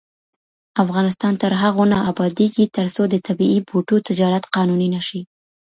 [0.83, 5.21] افغانستان تر هغو نه ابادیږي، ترڅو د طبیعي بوټو تجارت قانوني نشي.